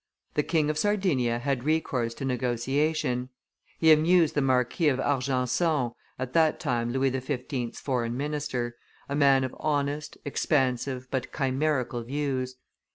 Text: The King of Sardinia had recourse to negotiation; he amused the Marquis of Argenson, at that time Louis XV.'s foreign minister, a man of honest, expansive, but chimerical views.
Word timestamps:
The 0.33 0.41
King 0.41 0.71
of 0.71 0.79
Sardinia 0.79 1.37
had 1.37 1.63
recourse 1.63 2.15
to 2.15 2.25
negotiation; 2.25 3.29
he 3.77 3.91
amused 3.91 4.33
the 4.33 4.41
Marquis 4.41 4.87
of 4.87 4.99
Argenson, 4.99 5.91
at 6.17 6.33
that 6.33 6.59
time 6.59 6.91
Louis 6.91 7.11
XV.'s 7.11 7.79
foreign 7.79 8.17
minister, 8.17 8.77
a 9.07 9.13
man 9.13 9.43
of 9.43 9.55
honest, 9.59 10.17
expansive, 10.25 11.07
but 11.11 11.31
chimerical 11.31 12.01
views. 12.01 12.55